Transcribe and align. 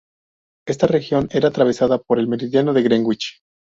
Esta 0.67 0.87
región 0.87 1.27
era 1.31 1.49
atravesada 1.49 1.99
por 1.99 2.17
el 2.17 2.27
Meridiano 2.27 2.73
de 2.73 2.81
Greenwich. 2.81 3.41